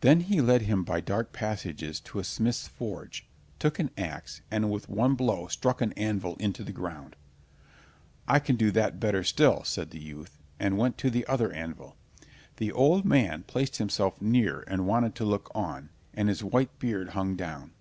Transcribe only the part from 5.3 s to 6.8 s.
struck an anvil into the